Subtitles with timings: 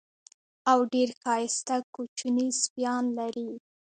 [0.71, 3.49] او ډېر ښایسته کوچني سپیان لري.